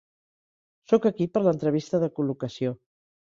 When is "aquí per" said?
1.09-1.43